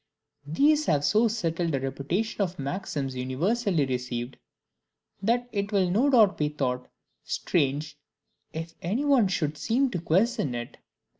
These 0.47 0.87
have 0.87 1.05
so 1.05 1.27
settled 1.27 1.75
a 1.75 1.79
reputation 1.79 2.41
of 2.41 2.57
maxims 2.57 3.15
universally 3.15 3.85
received, 3.85 4.37
that 5.21 5.47
it 5.51 5.71
will 5.71 5.91
no 5.91 6.09
doubt 6.09 6.39
be 6.39 6.49
thought 6.49 6.89
strange 7.23 7.99
if 8.51 8.73
any 8.81 9.05
one 9.05 9.27
should 9.27 9.59
seem 9.59 9.91
to 9.91 10.01
question 10.01 10.55
it. 10.55 10.79